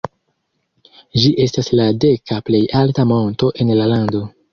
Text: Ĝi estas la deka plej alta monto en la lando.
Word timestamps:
Ĝi 1.23 1.29
estas 1.43 1.69
la 1.79 1.85
deka 2.05 2.37
plej 2.47 2.63
alta 2.81 3.05
monto 3.13 3.51
en 3.65 3.71
la 3.83 3.89
lando. 3.93 4.23